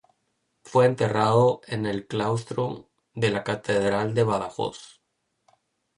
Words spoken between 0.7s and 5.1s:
enterrado en el claustro de la catedral de Badajoz.